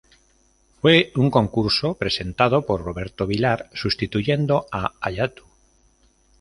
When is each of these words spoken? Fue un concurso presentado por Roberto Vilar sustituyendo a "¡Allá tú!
Fue 0.81 1.11
un 1.15 1.29
concurso 1.29 1.93
presentado 1.93 2.65
por 2.65 2.81
Roberto 2.83 3.27
Vilar 3.27 3.69
sustituyendo 3.75 4.65
a 4.71 4.93
"¡Allá 4.99 5.31
tú! 5.31 5.43